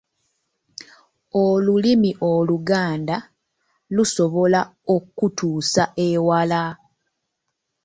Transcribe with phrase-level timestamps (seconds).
[1.43, 3.17] Olulimi Oluganda
[3.95, 4.61] lusobola
[4.95, 6.63] okutuusa ewala.